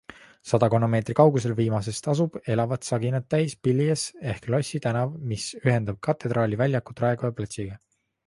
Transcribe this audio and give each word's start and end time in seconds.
Sadakonna 0.51 0.87
meetri 0.91 1.13
kaugusel 1.17 1.51
viimasest 1.57 2.07
asub 2.13 2.39
elavat 2.53 2.87
saginat 2.89 3.27
täis 3.33 3.53
Pilies 3.67 4.05
ehk 4.33 4.49
Lossi 4.53 4.83
tänav, 4.87 5.13
mis 5.33 5.45
ühendab 5.61 6.01
Katedraali 6.09 6.59
väljakut 6.65 7.05
Raekoja 7.07 7.35
platsiga. 7.43 7.79